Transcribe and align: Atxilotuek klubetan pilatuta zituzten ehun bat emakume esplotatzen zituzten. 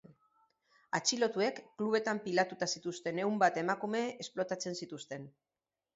Atxilotuek 0.99 1.59
klubetan 1.81 2.21
pilatuta 2.25 2.71
zituzten 2.77 3.23
ehun 3.25 3.37
bat 3.47 3.63
emakume 3.65 4.05
esplotatzen 4.27 4.79
zituzten. 4.85 5.33